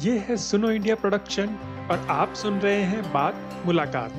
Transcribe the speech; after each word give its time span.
ये 0.00 0.18
है 0.18 0.36
सुनो 0.36 0.70
इंडिया 0.70 0.94
प्रोडक्शन 0.94 1.48
और 1.90 2.06
आप 2.10 2.34
सुन 2.34 2.58
रहे 2.58 2.82
हैं 2.82 3.02
बात 3.12 3.62
मुलाकात। 3.66 4.12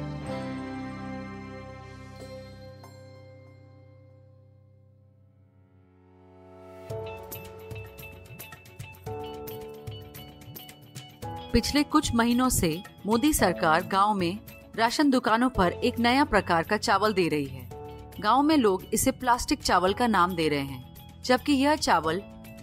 पिछले 11.54 11.84
कुछ 11.84 12.14
महीनों 12.16 12.50
से 12.50 12.82
मोदी 13.05 13.34
सरकार 13.34 13.84
गाँव 13.84 14.14
में 14.14 14.40
राशन 14.76 15.10
दुकानों 15.10 15.50
पर 15.50 15.71
एक 15.71 16.00
नया 16.00 16.24
प्रकार 16.24 16.64
का 16.64 16.78
चावल 16.78 17.14
दे 17.14 17.28
रही 17.28 17.46
है। 17.46 17.70
गाँव 18.20 18.42
में 18.42 18.58
लोग 18.58 18.84
इसे 18.94 19.12
प्लास्टिक 19.12 19.60
चावल 19.60 19.94
का 19.94 20.08
नाम 20.08 20.36
दे 20.36 20.48
रहे 20.50 20.60
हैं, 20.60 21.21
जबकि 21.26 21.54
यह 21.54 21.76
चावल 21.76 22.21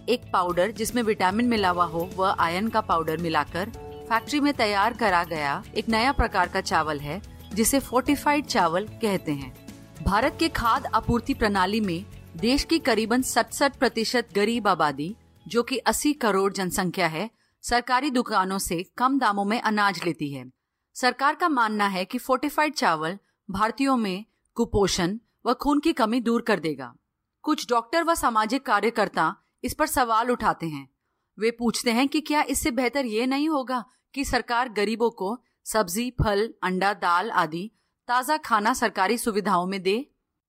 एक 0.09 0.21
पाउडर 0.33 0.71
जिसमें 0.71 1.03
विटामिन 1.03 1.47
मिला 1.47 1.69
हुआ 1.69 1.85
हो, 1.85 2.09
वह 2.15 2.29
आयरन 2.29 2.67
का 2.67 2.81
पाउडर 2.81 3.17
मिलाकर 3.17 3.69
फैक्ट्री 4.09 4.39
में 4.39 4.53
तैयार 4.53 4.93
करा 4.93 5.23
गया 5.23 5.63
एक 5.75 5.89
नया 5.89 6.11
प्रकार 6.11 6.47
का 6.47 6.61
चावल 6.61 6.99
है, 6.99 7.21
जिसे 7.53 7.79
फोर्टिफाइड 7.79 8.45
चावल 8.45 8.87
कहते 8.87 9.31
हैं। 9.31 9.67
भारत 10.03 10.35
के 10.39 10.49
खाद्य 10.49 10.89
आपूर्ति 10.93 11.33
प्रणाली 11.33 11.79
में 11.79 12.05
देश 12.37 12.63
की 12.63 12.79
करीबन 12.79 13.21
सड़सठ 13.21 13.75
प्रतिशत 13.75 14.29
गरीब 14.35 14.67
आबादी, 14.67 15.15
जो 15.47 15.63
कि 15.63 15.77
80 15.77 16.13
करोड़ 16.13 16.53
जनसंख्या 16.53 17.07
है, 17.07 17.29
सरकारी 17.61 18.09
दुकानों 18.09 18.57
से 18.57 18.85
कम 18.97 19.19
दामों 19.19 19.45
में 19.45 19.61
अनाज 19.61 20.01
लेती 20.05 20.33
है। 20.33 20.51
सरकार 20.95 21.35
का 21.35 21.49
मानना 21.49 21.87
है 21.87 22.05
कि 22.05 22.17
फोर्टिफाइड 22.17 22.73
चावल 22.73 23.17
भारतीयों 23.51 23.97
में 23.97 24.25
कुपोषण 24.55 25.17
व 25.45 25.53
खून 25.53 25.79
की 25.79 25.93
कमी 25.93 26.19
दूर 26.19 26.41
कर 26.41 26.59
देगा। 26.59 26.93
कुछ 27.41 27.69
डॉक्टर 27.69 28.03
व 28.03 28.15
सामाजिक 28.15 28.65
कार्यकर्ता 28.65 29.35
इस 29.63 29.73
पर 29.73 29.85
सवाल 29.85 30.31
उठाते 30.31 30.67
हैं। 30.67 30.87
वे 31.37 31.51
पूछते 31.51 31.91
हैं 31.91 32.07
कि 32.07 32.21
क्या 32.21 32.41
इससे 32.41 32.71
बेहतर 32.71 33.05
ये 33.05 33.25
नहीं 33.25 33.49
होगा 33.49 33.83
कि 34.13 34.25
सरकार 34.25 34.69
गरीबों 34.69 35.09
को 35.09 35.37
सब्ज़ी, 35.65 36.09
फल, 36.11 36.53
अंडा, 36.63 36.93
दाल 36.93 37.31
आदि 37.31 37.71
ताज़ा 38.07 38.37
खाना 38.37 38.73
सरकारी 38.73 39.17
सुविधाओं 39.17 39.67
में 39.67 39.81
दे? 39.81 39.95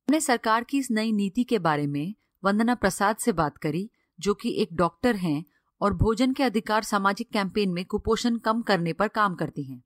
हमने 0.08 0.20
सरकार 0.20 0.64
की 0.64 0.78
इस 0.78 0.90
नई 0.90 1.12
नीति 1.12 1.44
के 1.44 1.58
बारे 1.58 1.86
में 1.86 2.14
वंदना 2.44 2.74
प्रसाद 2.74 3.16
से 3.16 3.32
बात 3.32 3.58
करी, 3.58 3.90
जो 4.18 4.34
कि 4.34 4.54
एक 4.62 4.68
डॉक्टर 4.72 5.16
हैं 5.16 5.44
और 5.80 5.94
भोजन 5.94 6.32
के 6.32 6.42
अधिकार 6.42 6.82
सामाजिक 6.82 7.30
कैंपेन 7.32 7.70
में 7.70 7.84
कुपोषण 7.84 8.36
कम 8.36 8.62
करने 8.62 8.92
पर 8.92 9.08
काम 9.08 9.34
करती 9.34 9.62
हैं। 9.64 9.82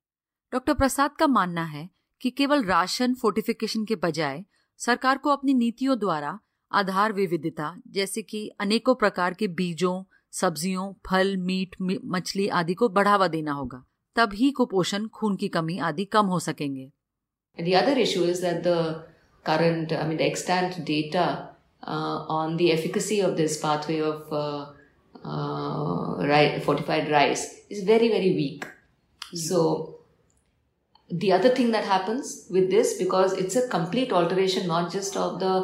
डॉक्टर 0.53 0.75
प्रसाद 0.75 1.17
का 1.17 1.27
मानना 1.27 1.65
है 1.65 1.89
कि 2.21 2.31
केवल 2.31 2.65
राशन 2.65 3.15
फोर्टिफिकेशन 3.15 3.85
के 3.85 3.97
बजाय 3.97 4.45
सरकार 4.81 5.19
को 5.19 5.31
अपनी 5.31 5.55
नीतियों 5.55 5.99
द्वारा 5.99 6.39
आधार 6.79 7.13
विविधता 7.13 7.75
जैसे 7.97 8.23
कि 8.23 8.49
अनेकों 8.61 8.95
प्रकार 9.03 9.35
के 9.35 9.49
बीजों 9.61 10.03
सब्जियों 10.41 10.93
फल 11.09 11.37
मीट 11.51 11.77
मछली 12.15 12.49
आदि 12.61 12.75
को 12.81 12.89
बढ़ावा 12.99 13.29
देना 13.35 13.53
होगा 13.53 13.83
तभी 14.17 14.51
कुपोषण 14.59 15.07
खून 15.15 15.37
की 15.37 15.49
कमी 15.57 15.79
आदि 15.91 16.05
कम 16.17 16.27
हो 16.35 16.39
सकेंगे 16.49 16.91
The 17.59 17.75
other 17.77 17.93
issue 18.01 18.25
is 18.31 18.41
that 18.41 18.63
the 18.63 18.81
current, 19.45 19.93
I 19.93 20.07
mean, 20.09 20.19
the 20.19 20.27
extant 20.27 20.75
data 20.85 21.27
uh, 21.83 22.19
on 22.39 22.57
the 22.59 22.71
efficacy 22.73 23.21
of 23.21 23.37
this 23.37 23.57
pathway 23.61 24.01
of 24.01 24.33
uh, 24.33 24.67
uh, 25.25 26.17
ri- 26.31 26.61
fortified 26.61 27.11
rice 27.11 27.47
is 27.71 27.83
very, 27.85 28.09
very 28.09 28.35
weak. 28.35 28.67
So, 29.33 29.63
the 31.11 31.33
other 31.33 31.49
thing 31.61 31.71
that 31.71 31.85
happens 31.85 32.47
with 32.51 32.69
this, 32.71 32.99
because 32.99 33.33
it's 33.35 33.57
a 33.57 33.67
complete 33.69 34.13
alteration 34.13 34.67
not 34.67 34.93
just 34.93 35.17
of 35.17 35.41
the 35.41 35.55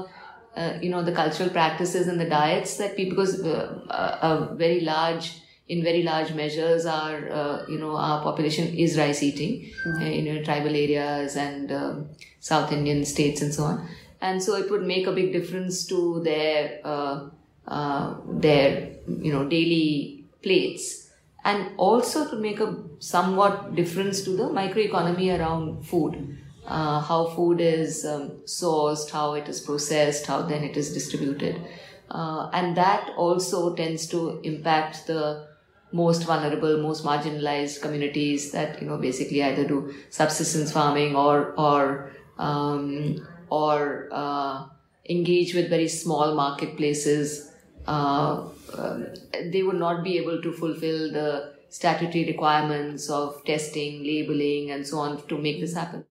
uh, 0.56 0.78
you 0.80 0.90
know 0.90 1.02
the 1.02 1.12
cultural 1.12 1.48
practices 1.50 2.08
and 2.08 2.20
the 2.20 2.28
diets 2.28 2.76
that 2.76 2.96
people 2.96 3.16
because 3.16 3.42
uh, 3.44 3.78
a, 3.88 4.28
a 4.28 4.54
very 4.54 4.80
large 4.80 5.42
in 5.68 5.82
very 5.82 6.02
large 6.02 6.32
measures 6.34 6.84
our 6.86 7.30
uh, 7.30 7.64
you 7.68 7.78
know 7.78 7.96
our 7.96 8.22
population 8.22 8.68
is 8.74 8.98
rice 8.98 9.22
eating 9.22 9.70
uh, 9.86 10.04
in 10.04 10.26
you 10.26 10.34
know, 10.34 10.44
tribal 10.44 10.74
areas 10.74 11.36
and 11.36 11.72
um, 11.72 12.08
south 12.40 12.72
indian 12.72 13.04
states 13.04 13.42
and 13.42 13.54
so 13.54 13.64
on. 13.64 13.88
And 14.20 14.40
so 14.40 14.54
it 14.54 14.70
would 14.70 14.84
make 14.84 15.08
a 15.08 15.12
big 15.12 15.32
difference 15.32 15.84
to 15.86 16.22
their 16.22 16.80
uh, 16.84 17.28
uh, 17.66 18.14
their 18.28 18.92
you 19.08 19.32
know 19.32 19.48
daily 19.48 20.24
plates. 20.42 21.10
And 21.44 21.72
also 21.76 22.30
to 22.30 22.36
make 22.36 22.60
a 22.60 22.76
somewhat 23.00 23.74
difference 23.74 24.22
to 24.22 24.36
the 24.36 24.44
microeconomy 24.44 25.36
around 25.36 25.84
food 25.84 26.38
uh, 26.66 27.00
how 27.00 27.26
food 27.26 27.60
is 27.60 28.04
um, 28.04 28.30
sourced, 28.44 29.10
how 29.10 29.34
it 29.34 29.48
is 29.48 29.60
processed, 29.60 30.26
how 30.26 30.42
then 30.42 30.62
it 30.62 30.76
is 30.76 30.92
distributed. 30.92 31.60
Uh, 32.10 32.50
and 32.52 32.76
that 32.76 33.10
also 33.16 33.74
tends 33.74 34.06
to 34.06 34.40
impact 34.42 35.06
the 35.06 35.46
most 35.92 36.24
vulnerable, 36.24 36.78
most 36.78 37.04
marginalized 37.04 37.80
communities 37.82 38.50
that 38.52 38.80
you 38.80 38.88
know 38.88 38.96
basically 38.98 39.42
either 39.42 39.66
do 39.66 39.94
subsistence 40.10 40.72
farming 40.72 41.16
or 41.16 41.52
or 41.58 42.12
um, 42.38 43.26
or 43.50 44.08
uh, 44.12 44.66
engage 45.08 45.54
with 45.54 45.68
very 45.68 45.88
small 45.88 46.34
marketplaces. 46.34 47.50
Uh, 47.86 48.48
um, 48.74 49.06
they 49.50 49.62
would 49.62 49.76
not 49.76 50.04
be 50.04 50.16
able 50.18 50.40
to 50.40 50.52
fulfill 50.52 51.12
the 51.12 51.52
statutory 51.68 52.24
requirements 52.26 53.10
of 53.10 53.44
testing, 53.44 54.04
labeling, 54.04 54.70
and 54.70 54.86
so 54.86 54.98
on 54.98 55.26
to 55.26 55.36
make 55.38 55.60
this 55.60 55.74
happen. 55.74 56.04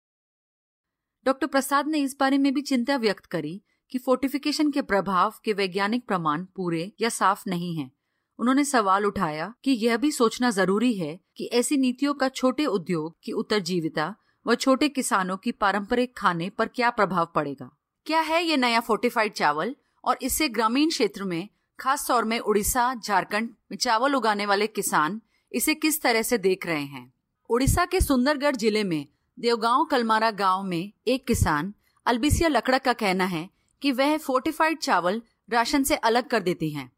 Doctor 1.26 1.48
Prasad 1.48 1.88
ने 1.88 2.00
इस 2.00 2.18
बारे 2.20 2.38
में 2.38 2.54
भी 2.54 2.62
चिंता 2.62 2.96
व्यक्त 2.98 3.26
करी 3.26 3.62
कि 3.92 3.98
fortification 3.98 4.72
के 4.72 4.82
प्रभाव 4.82 5.34
के 5.44 5.54
वैज्ञानिक 5.54 6.08
प्रमाण 6.08 6.46
पूरे 6.56 6.92
या 7.02 7.10
साफ़ 7.10 7.44
नहीं 7.48 7.78
हैं। 7.78 7.92
उन्होंने 8.40 8.64
सवाल 8.64 9.06
उठाया 9.06 9.54
कि 9.64 9.72
यह 9.72 9.98
भी 9.98 10.12
सोचना 10.12 10.50
ज़रूरी 10.50 10.94
है 10.94 11.20
कि 11.38 11.46
ऐसी 11.46 11.78
नीतियों 11.78 12.14
का 12.14 12.30
छोटे 12.30 12.66
उद्योग 12.66 13.16
की 13.24 13.32
उत्तरजीविता 13.32 14.16
व 14.48 14.56
छोटे 14.56 14.90
किसानों 14.90 15.38
की 15.38 15.52
पारंपरिक 15.52 16.18
खाने 16.18 16.50
पर 16.50 16.68
क्या 16.68 16.90
प्रभाव 16.90 17.32
पड़ेगा? 17.36 17.78
क्या 18.06 18.20
है 18.20 18.44
ये 18.44 18.58
नया 18.58 18.80
फोर्टिफाइड 18.80 19.34
चावल? 19.34 19.76
और 20.06 20.18
इससे 20.22 20.50
ग्रामीण 20.50 20.90
क्षेत्र 20.90 21.24
में, 21.24 21.50
खास 21.80 22.08
तौर 22.08 22.24
में 22.24 22.40
उड़ीसा, 22.40 22.96
झारखंड 22.96 23.50
में 23.72 23.78
चावल 23.78 24.16
उगाने 24.16 24.46
वाले 24.46 24.68
किसान 24.68 25.22
इसे 25.52 25.76
किस 25.76 26.02
तरह 26.02 26.22
से 26.22 26.38
देख 26.38 26.66
रहे 26.66 26.84
हैं? 26.84 27.14
उड़ीसा 27.50 27.86
के 27.86 28.02
सुंदरगढ़ 28.02 28.56
ज़िले 28.56 28.84
में 28.84 29.08
देवगांव 29.42 29.84
कलमारा 29.84 30.30
गाँव 30.32 30.64
में 30.64 30.92
एक 31.08 31.26
किसान 31.28 31.74
अलबिसिया 32.06 32.50
लकड़क 32.50 32.82
का 32.82 32.94
कहना 32.94 33.26
है 33.26 33.50
कि 33.82 33.92
वह 33.92 34.18
फोर्टिफाइड 34.18 34.80
चावल 34.80 35.22
राशन 35.50 35.84
से 35.84 35.96
अलग 35.96 36.28
कर 36.28 36.40
देती 36.40 36.70
हैं 36.70 36.92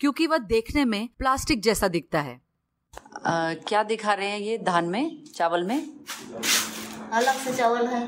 क्योंकि 0.00 0.26
वह 0.26 0.38
देखने 0.38 0.84
में 0.84 1.08
प्लास्टिक 1.18 1.62
जैसा 1.62 1.88
दिखता 1.88 2.20
है। 2.20 2.34
आ, 3.26 3.54
क्या 3.68 3.82
दिखा 3.82 4.12
रहे 4.14 4.28
हैं 4.28 4.38
ये 4.38 4.58
धान 4.58 4.84
में 4.84 5.24
चावल 5.34 5.64
में? 5.64 5.78
अलग 7.12 7.34
से 7.34 7.54
चावल 7.54 7.86
है। 7.86 8.06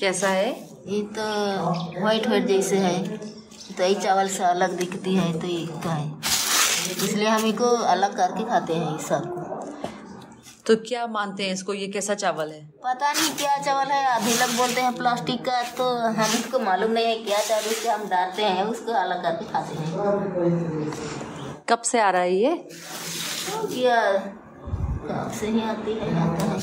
कैसा 0.00 0.28
है? 0.28 0.50
ये 0.86 1.02
तो 1.18 2.00
व्हाइट 2.00 2.26
व्हाइट 2.26 2.46
जैसे 2.46 2.78
है। 2.78 3.16
तो 3.16 3.82
ये 3.84 3.94
चावल 3.94 4.28
से 4.28 4.44
अलग 4.44 4.78
दिखती 4.78 5.14
है 5.14 5.40
तो 5.40 5.46
ये 5.46 5.66
का 5.84 5.92
है। 5.92 6.08
इसलिए 7.04 7.28
हम 7.28 7.46
इसको 7.46 7.76
अलग 7.94 8.16
करके 8.16 8.44
खाते 8.44 8.74
हैं 8.74 8.96
इस 8.98 9.06
सब। 9.06 9.57
तो 10.68 10.74
क्या 10.76 11.06
मानते 11.06 11.42
हैं 11.42 11.52
इसको? 11.52 11.74
ये 11.74 11.86
कैसा 11.88 12.14
चावल 12.14 12.50
है? 12.52 12.60
पता 12.84 13.12
नहीं 13.12 13.30
क्या 13.36 13.56
चावल 13.58 13.90
है। 13.90 14.04
आधे 14.06 14.34
लोग 14.40 14.56
बोलते 14.56 14.80
हैं 14.80 14.94
प्लास्टिक 14.96 15.40
का 15.44 15.62
तो 15.72 15.84
हम 16.08 16.32
इसको 16.38 16.58
मालूम 16.58 16.90
नहीं 16.90 17.06
है 17.06 17.14
क्या 17.24 17.38
चावल 17.38 17.70
उसके 17.70 17.88
हम 17.88 18.08
डालते 18.08 18.42
हैं 18.42 18.64
उसको 18.64 18.92
अलग 18.92 19.22
करके 19.22 19.44
खाते 19.52 19.74
हैं। 19.74 21.64
कब 21.68 21.82
से 21.82 22.00
आ 22.00 22.10
रहा 22.10 22.22
है 22.22 22.34
ये? 22.34 22.54
कब 25.08 25.30
से 25.40 25.46
ही 25.46 25.62
आती 25.62 25.92
है 25.92 26.10
है 26.10 26.60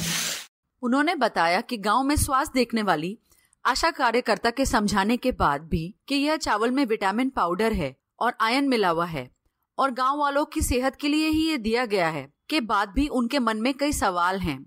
उन्होंने 0.84 1.16
बताया 1.16 1.62
कि 1.62 1.78
गाँव 1.78 2.04
में 2.04 2.16
स्वास्थ्य 2.16 2.60
देखने 2.60 2.82
वाली 2.82 3.18
आशा 3.66 3.92
कार्यकर्ता 3.92 4.50
के 4.50 4.66
समझाने 4.66 5.18
के 5.18 5.32
बाद 5.32 5.62
भी 5.62 5.84
कि 6.08 6.16
यह 6.16 6.38
चावल 6.38 6.72
में 6.72 6.86
विटामिन 6.86 7.30
पाउडर 7.30 7.74
है 7.74 7.96
और 8.20 8.34
आयन 8.42 8.68
मिला 8.68 8.90
हुआ 8.90 9.06
है 9.06 9.30
और 9.78 9.92
गाँव 9.92 10.20
वालों 10.20 10.46
की 10.46 10.62
सेहत 10.62 10.96
के 10.96 11.08
लिए 11.08 11.28
ही 11.28 11.50
ये 11.50 11.58
दिया 11.58 11.86
गया 11.86 12.10
है। 12.10 12.35
के 12.50 12.62
बाद 12.62 12.90
भी 12.90 13.08
उनके 13.08 13.40
मन 13.40 13.58
में 13.58 13.74
कई 13.74 13.92
सवाल 13.92 14.40
हैं। 14.40 14.60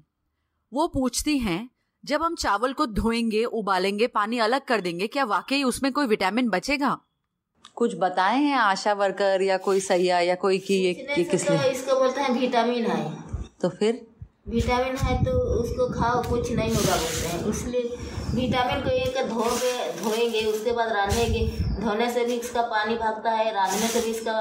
वो 0.72 0.86
पूछती 0.88 1.38
हैं 1.38 1.68
जब 2.04 2.22
हम 2.22 2.34
चावल 2.34 2.72
को 2.72 2.86
धोएँगे 2.86 3.44
उबालेंगे 3.44 4.06
पानी 4.06 4.38
अलग 4.38 4.64
कर 4.64 4.80
देंगे 4.80 5.06
क्या 5.06 5.24
वाकई 5.24 5.62
उसमें 5.62 5.92
कोई 5.92 6.06
विटामिन 6.06 6.48
बचेगा? 6.48 6.98
कुछ 7.74 7.94
बताए 7.98 8.38
हैं 8.38 8.56
आशा 8.56 8.92
वर्कर 8.92 9.42
या 9.42 9.56
कोई 9.56 9.80
सैया 9.80 10.20
या 10.20 10.34
कोई 10.34 10.58
की 10.58 10.74
ये, 10.74 10.92
ये 11.18 11.24
किस 11.24 11.46
तो 11.46 11.54
लिए 11.54 11.70
इसको 11.70 11.98
बोलते 11.98 12.20
हैं 12.20 12.30
विटामिन 12.30 12.86
है। 12.86 13.10
तो 13.62 13.68
फिर? 13.68 14.06
विटामिन 14.48 14.96
है 14.96 15.24
तो 15.24 15.30
उसको 15.60 15.88
खाओ 15.92 16.22
कुछ 16.22 16.52
नहीं 16.52 16.74
होगा 16.74 16.96
बोलते 16.96 17.28
हैं। 17.28 17.48
इसलिए 17.48 17.82
विटामिन 18.34 18.84
को 18.84 18.90
एक 18.90 19.26
धोगे 19.28 19.72
धोएँगे 20.02 20.44
उसके 20.44 20.72
बाद 20.72 20.92
रांधेंगे। 20.92 21.46
धोने 21.80 22.10
से 22.12 22.24
भी 22.24 22.34
इसका 22.34 22.62
पानी 22.62 22.94
भागता 22.94 23.30
है 23.30 23.52
रांधने 23.54 23.88
से 23.88 24.00
भी 24.00 24.10
इसका 24.10 24.40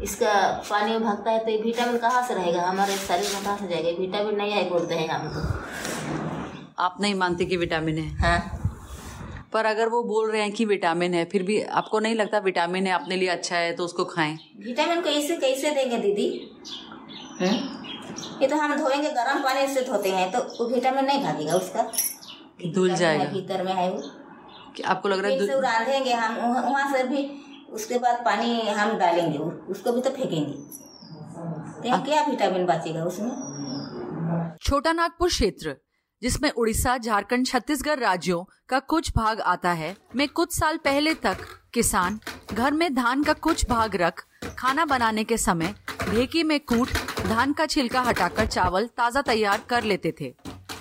इसका 0.00 0.32
पानी 0.70 0.90
में 0.90 1.02
भागता 1.02 1.30
है 1.30 1.38
तो 1.38 1.50
ये 1.50 1.56
विटामिन 1.56 1.96
कहाँ 1.98 2.26
से 2.28 2.34
रहेगा? 2.34 2.62
हमारे 2.62 2.96
शरीर 2.96 3.30
में 3.34 3.42
कहाँ 3.44 3.56
से 3.58 3.68
जाएगा? 3.68 3.90
विटामिन 4.00 4.36
नहीं 4.36 4.52
है 4.52 4.68
बोलते 4.70 4.94
हैं 4.94 5.08
हम। 5.08 5.28
तो 5.28 6.82
आप 6.82 6.96
नहीं 7.00 7.14
मानते 7.14 7.44
कि 7.44 7.56
विटामिन 7.56 7.98
है? 7.98 8.08
हाँ। 8.18 8.58
पर 9.52 9.64
अगर 9.64 9.88
वो 9.88 10.02
बोल 10.02 10.30
रहे 10.30 10.42
हैं 10.42 10.52
कि 10.52 10.64
विटामिन 10.64 11.14
है 11.14 11.24
फिर 11.24 11.42
भी 11.42 11.60
आपको 11.62 11.98
नहीं 12.00 12.14
लगता 12.14 12.38
विटामिन 12.38 12.86
है 12.86 12.92
अपने 12.92 13.16
लिए 13.16 13.28
अच्छा 13.28 13.56
है 13.56 13.72
तो 13.72 13.84
उसको 13.84 14.04
खाएँ। 14.04 14.38
विटामिन 14.66 15.00
कैसे 15.00 15.36
कैसे 15.36 15.70
देंगे 15.70 15.96
दीदी? 15.98 16.28
ये 18.42 18.48
तो 18.48 18.56
हम 18.56 18.76
धोएँगे 18.76 19.10
गर्म 19.10 19.42
पानी 19.42 19.66
से 19.74 19.80
धोते 19.80 20.10
हैं 20.10 20.30
तो 20.32 20.38
वो 20.38 20.68
विटामिन 20.68 21.04
नहीं 21.04 21.22
भागेगा 21.24 21.54
उसका। 21.54 21.82
धुल 22.66 22.94
जाएगा। 22.94 23.24
भीतर 23.24 23.62
में 23.62 23.72
है 23.74 23.90
वो। 23.90 24.02
आपको 24.86 25.08
लग 25.08 25.18
रहा 25.18 25.30
है 25.32 25.60
रांधेंगे 25.60 26.12
हम 26.12 26.36
वहाँ 26.70 26.92
से 26.92 27.02
भी 27.04 27.22
उसके 27.72 27.98
बाद 27.98 28.24
पानी 28.24 28.60
हम 28.70 28.96
डालेंगे 28.98 29.38
उसको 29.38 29.92
भी 29.92 30.00
तो 30.00 30.10
फेंकेंगे। 30.10 30.80
क्या 31.82 32.24
विटामिन 32.24 32.66
बचेगा 32.66 33.04
उसमें। 33.04 34.56
छोटा 34.62 34.92
नागपुर 34.92 35.28
क्षेत्र, 35.28 35.76
जिसमें 36.22 36.50
उड़ीसा, 36.50 36.96
झारखंड, 36.98 37.46
छत्तीसगढ़ 37.46 37.98
राज्यों 37.98 38.44
का 38.68 38.78
कुछ 38.80 39.10
भाग 39.16 39.40
आता 39.42 39.72
है, 39.72 39.96
में 40.16 40.28
कुछ 40.28 40.52
साल 40.52 40.76
पहले 40.76 41.14
तक 41.16 41.46
किसान 41.74 42.18
घर 42.52 42.72
में 42.72 42.94
धान 42.94 43.22
का 43.22 43.32
कुछ 43.32 43.68
भाग 43.68 43.96
रख, 43.96 44.24
खाना 44.58 44.84
बनाने 44.84 45.24
के 45.24 45.36
समय 45.38 45.74
ढेकी 46.02 46.42
में 46.42 46.58
कूट, 46.60 46.88
धान 47.26 47.52
का 47.52 47.66
छिलका 47.66 48.00
हटाकर 48.00 48.46
चावल 48.46 48.86
ताज़ा 48.96 49.22
तैयार 49.22 49.64
कर 49.68 49.84
लेते 49.84 50.14
थे। 50.20 50.34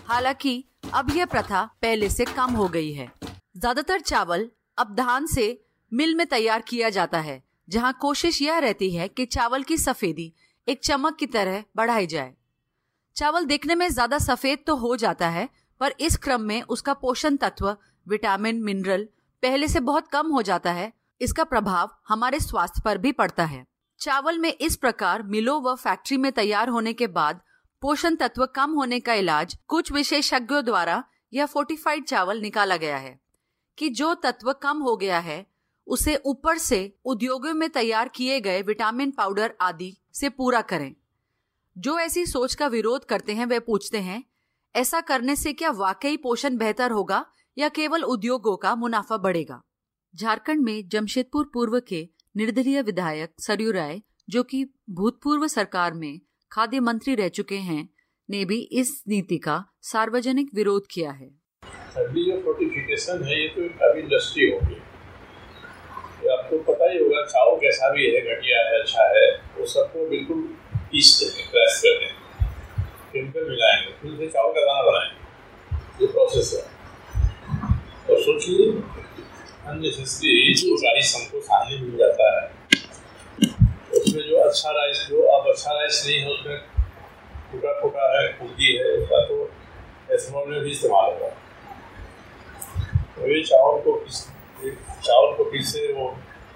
हालाँकि, 0.07 0.63
अब 0.93 1.11
यह 1.11 1.25
प्रथा 1.25 1.63
पहले 1.81 2.09
से 2.09 2.25
कम 2.27 2.53
हो 2.53 2.67
गई 2.67 2.91
है। 2.93 3.11
ज़्यादातर 3.57 3.99
चावल 4.01 4.49
अब 4.77 4.95
धान 4.95 5.25
से 5.25 5.47
मिल 5.91 6.13
में 6.15 6.25
तैयार 6.27 6.61
किया 6.61 6.89
जाता 6.89 7.19
है, 7.19 7.41
जहाँ 7.67 7.93
कोशिश 8.01 8.41
यह 8.41 8.57
रहती 8.59 8.89
है 8.91 9.07
कि 9.07 9.25
चावल 9.27 9.63
की 9.63 9.77
सफेदी 9.77 10.31
एक 10.67 10.83
चमक 10.83 11.15
की 11.15 11.25
तरह 11.27 11.63
बढ़ाई 11.75 12.07
जाए। 12.07 12.33
चावल 13.15 13.45
देखने 13.45 13.75
में 13.75 13.87
ज़्यादा 13.89 14.17
सफ़ेद 14.19 14.63
तो 14.67 14.75
हो 14.75 14.95
जाता 14.95 15.29
है, 15.29 15.47
पर 15.81 15.93
इस 15.99 16.15
क्रम 16.17 16.41
में 16.41 16.61
उसका 16.63 16.93
पोषण 16.93 17.35
तत्व, 17.35 17.75
विटामिन, 18.07 18.61
मिनरल, 18.63 19.07
पहले 19.43 19.67
से 19.67 19.79
बहुत 19.81 20.07
कम 20.07 20.27
हो 20.27 20.41
जाता 20.41 20.71
है, 20.71 20.91
इसका 21.21 21.43
प्रभाव 21.43 21.89
हमारे 22.07 22.39
स्वास्थ्य 22.39 22.81
पर 22.85 22.97
भी 22.97 23.11
पड़ता 23.11 23.45
है। 23.45 23.65
चावल 24.01 24.37
में 24.39 24.51
इस 24.51 24.75
प्रकार 24.75 25.23
मिलों 25.23 25.61
व 25.63 25.75
फैक्ट्री 25.75 26.17
में 26.17 26.31
तैयार 26.31 26.69
होने 26.69 26.93
के 26.93 27.07
बाद 27.09 27.41
पोषण 27.81 28.15
तत्व 28.15 28.45
कम 28.45 28.71
होने 28.71 28.99
का 28.99 29.13
इलाज 29.13 29.57
कुछ 29.67 29.91
विशेषज्ञों 29.91 30.63
द्वारा 30.65 31.03
यह 31.33 31.45
फोर्टिफाइड 31.45 32.05
चावल 32.05 32.41
निकाला 32.41 32.77
गया 32.77 32.97
है 32.97 33.19
कि 33.77 33.89
जो 33.89 34.13
तत्व 34.15 34.51
कम 34.53 34.77
हो 34.77 34.95
गया 34.97 35.19
है 35.19 35.45
उसे 35.87 36.15
ऊपर 36.15 36.57
से 36.57 36.95
उद्योगों 37.05 37.53
में 37.53 37.69
तैयार 37.69 38.07
किए 38.07 38.41
गए 38.41 38.61
विटामिन 38.61 39.11
पाउडर 39.11 39.53
आदि 39.61 39.97
से 40.13 40.29
पूरा 40.29 40.61
करें। 40.61 40.95
जो 41.77 41.99
ऐसी 41.99 42.25
सोच 42.25 42.55
का 42.55 42.67
विरोध 42.67 43.05
करते 43.05 43.33
हैं 43.33 43.45
वे 43.45 43.59
पूछते 43.59 43.97
हैं, 43.97 44.23
ऐसा 44.75 45.01
करने 45.01 45.35
से 45.35 45.53
क्या 45.53 45.71
वाकई 45.71 46.17
पोषण 46.17 46.57
बेहतर 46.57 46.91
होगा 46.91 47.25
या 47.57 47.69
केवल 47.69 48.03
उद्योगों 48.03 48.57
का 48.57 48.75
मुनाफा 48.75 49.17
बढ़ेगा? 49.17 49.61
झारखंड 50.15 50.61
में 50.61 50.87
जमशेदपुर 50.87 51.51
पूर्व 51.53 51.79
के 51.79 52.09
निर्दलीय 52.37 52.81
विधायक 52.81 53.33
सरयू 53.39 53.71
राय, 53.71 54.01
जो 54.29 54.43
कि 54.43 54.73
भूतपूर्व 54.89 55.47
सरकार 55.47 55.93
में 55.93 56.21
खाद्य 56.51 56.79
मंत्री 56.79 57.15
रह 57.15 57.27
चुके 57.27 57.57
हैं, 57.57 57.89
ने 58.29 58.45
भी 58.45 58.61
इस 58.61 59.03
नीति 59.07 59.37
का 59.37 59.65
सार्वजनिक 59.81 60.49
विरोध 60.53 60.83
किया 60.91 61.11
है। 61.11 61.27
अभी 61.97 62.31
जो 62.31 62.41
फोर्टिफिकेशन 62.41 63.23
है, 63.23 63.41
ये 63.41 63.47
तो 63.47 63.91
अभी 63.91 64.01
इंडस्ट्री 64.01 64.49
हो 64.51 64.59
गई 64.59 64.73
ये 64.73 64.90
आपको 66.51 66.71
पता 66.71 66.87
ही 66.91 66.97
होगा 66.99 67.19
चावल 67.25 67.57
कैसा 67.59 67.89
भी 67.89 68.05
है 68.05 68.21
घटिया 68.21 68.57
है 68.61 68.79
अच्छा 68.79 69.03
है 69.09 69.27
वो 69.57 69.65
सबको 69.65 70.07
बिल्कुल 70.07 70.39
पीस 70.91 71.09
देंगे 71.19 71.43
क्रैश 71.51 71.75
कर 71.83 71.93
देंगे। 71.99 72.15
केमिकल 73.11 73.43
मिलाएँगे 73.49 73.91
फिर 74.01 74.11
उसे 74.11 74.27
चावल 74.27 74.51
का 74.53 74.61
दाना 74.61 74.81
बनाएँगे। 74.81 76.03
ये 76.03 76.07
प्रोसेस 76.11 76.49
है। 76.53 76.63
और 78.09 78.21
सोचिए 78.21 78.65
अननेसेसरी 79.67 80.53
जो 80.53 80.75
राइस 80.75 81.13
हमको 81.15 81.41
सामने 81.41 81.77
मिल 81.77 81.97
जाता 81.97 82.27
है। 82.35 82.43
उसमें 83.99 84.23
जो 84.23 84.37
अच्छा 84.39 84.71
राइस 84.71 85.05
जो 85.09 85.21
अब 85.35 85.47
अच्छा 85.49 85.71
राइस 85.71 86.03
नहीं 86.07 86.19
है 86.19 86.27
उसमें 86.31 86.57
टूटा 87.51 87.71
फूटा 87.81 88.09
है 88.17 88.27
खुदी 88.39 88.75
है 88.77 88.91
उसका 88.97 89.25
तो 89.27 89.37
एथनॉल 90.11 90.49
में 90.49 90.59
भी 90.59 90.71
इस्तेमाल 90.71 91.13
होगा। 91.13 91.29
तो 93.15 93.27
ये 93.27 93.41
चावल 93.43 93.81
को 93.81 93.93
पीस 93.93 94.27
चावल 95.05 95.33
को 95.37 95.43
पीसे 95.43 95.87
वो 95.93 96.05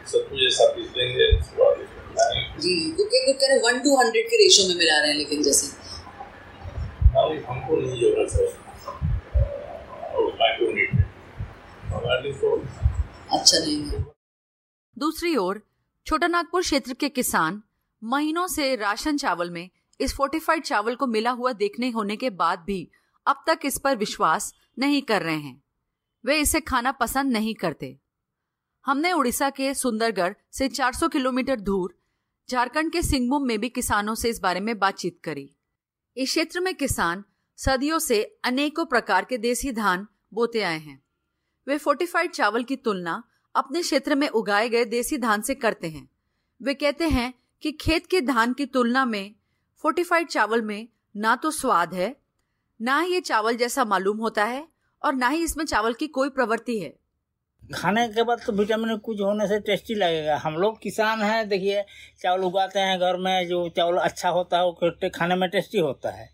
पीस 0.08 0.88
देंगे 0.88 1.32
मिलाएँगे 1.32 2.60
जी 2.62 2.92
तो 2.92 3.04
कुछ 3.04 3.36
करें 3.36 3.58
वन 3.62 3.80
टू 3.80 3.96
हंड्रेड 3.98 4.26
के 4.26 4.38
रेशियो 4.44 4.68
में 4.68 4.76
मिला 4.76 5.00
रहे 5.00 5.12
हैं 5.12 5.18
लेकिन 5.18 5.44
जैसे? 5.44 5.68
हमको 7.18 7.76
नहीं 7.76 8.02
ज़रूरत 8.02 8.34
है 8.34 8.48
और 10.16 10.34
माइक्रोन्यूट्रिएंट 10.34 11.06
हमारे 11.86 12.22
लिए 12.24 12.34
तो 12.34 12.56
अच्छा 13.32 13.58
नहीं 13.60 13.84
है। 13.84 14.06
दूसरी 14.98 15.36
ओर 15.36 15.62
छोटा 16.06 16.28
नागपुर 16.28 16.62
क्षेत्र 16.62 16.94
के 16.94 17.10
किसान 17.10 17.62
महीनों 18.04 18.48
से 18.48 18.76
राशन 18.76 19.18
चावल 19.18 19.50
में 19.50 19.70
इस 20.02 20.16
फोर्टिफाइड 20.16 20.64
चावल 20.64 20.96
को 20.96 21.08
मिला 21.08 21.32
हुआ 21.32 21.52
देखने 21.54 21.90
होने 21.90 22.16
के 22.16 22.30
बाद 22.30 22.60
भी 22.60 22.88
अब 23.28 23.44
तक 23.48 23.60
इस 23.66 23.78
पर 23.78 23.96
विश्वास 23.96 24.54
नहीं 24.80 25.02
कर 25.02 25.22
रहे 25.22 25.36
हैं। 25.36 25.64
वे 26.26 26.40
इसे 26.40 26.60
खाना 26.60 26.92
पसंद 26.92 27.32
नहीं 27.32 27.56
करते। 27.56 27.98
हमने 28.86 29.12
उड़ीसा 29.12 29.50
के 29.50 29.74
सुंदरगढ़ 29.74 30.34
से 30.52 30.68
400 30.70 31.08
किलोमीटर 31.10 31.60
दूर, 31.60 31.94
झारखंड 32.50 32.92
के 32.92 33.02
सिंगभूम 33.02 33.48
में 33.48 33.60
भी 33.60 33.70
किसानों 33.70 34.14
से 34.16 34.30
इस 34.30 34.40
बारे 34.40 34.60
में 34.60 34.78
बातचीत 34.80 35.20
करी। 35.24 35.50
इस 36.18 36.30
क्षेत्र 36.30 36.60
में 36.60 36.74
किसान 36.76 37.24
सदियों 37.60 38.00
से 38.00 38.22
अनेकों 38.44 38.86
प्रकार 38.86 39.26
के 39.26 39.38
देसी 39.38 39.72
धान 39.72 40.06
बोते 40.34 40.62
आए 40.62 40.78
हैं। 40.78 41.02
वे 41.68 41.78
फोर्टिफाइड 41.78 42.32
चावल 42.32 42.64
की 42.64 42.76
तुलना 42.76 43.22
अपने 43.56 43.82
क्षेत्र 43.82 44.16
में 44.16 44.28
उगाए 44.30 44.70
गए 44.70 44.86
देसी 44.86 45.18
धान 45.18 45.42
से 45.42 45.56
करते 45.56 45.90
हैं। 45.90 46.10
वे 46.62 46.74
कहते 46.74 47.08
हैं 47.08 47.34
कि 47.64 47.72
खेत 47.72 48.06
के 48.08 48.22
धान 48.22 48.54
की 48.54 48.66
तुलना 48.66 49.06
में 49.06 49.34
फोर्टिफाइड 49.84 50.28
चावल 50.28 50.62
में 50.62 50.88
ना 51.16 51.36
तो 51.36 51.52
स्वाद 51.52 51.94
है, 51.94 52.16
ना 52.80 53.00
ही 53.00 53.14
ये 53.14 53.22
चावल 53.22 53.56
जैसा 53.56 53.86
मालूम 53.86 54.18
होता 54.18 54.46
है 54.46 54.68
और 55.02 55.16
ना 55.16 55.28
ही 55.28 55.44
इसमें 55.44 55.66
चावल 55.66 55.94
की 55.94 56.08
कोई 56.08 56.30
प्रवृत्ति 56.30 56.78
है। 56.80 56.94
खाने 57.70 58.08
के 58.08 58.24
बाद 58.24 58.42
तो 58.46 58.52
विटामिन 58.54 58.98
कुछ 58.98 59.22
होने 59.22 59.48
से 59.48 59.60
टेस्टी 59.62 59.94
लगेगा। 59.96 60.36
हम 60.38 60.56
लोग 60.56 60.80
किसान 60.82 61.22
हैं 61.22 61.48
देखिए 61.50 61.82
चावल 62.22 62.44
उगाते 62.44 62.80
हैं 62.80 63.00
घर 63.00 63.18
में 63.18 63.48
जो 63.48 63.68
चावल 63.70 63.98
अच्छा 64.00 64.30
होता 64.30 64.58
है 64.58 64.66
वो 64.66 65.10
खाने 65.10 65.36
में 65.36 65.50
टेस्टी 65.50 65.80
होता 65.80 66.12
है। 66.12 66.30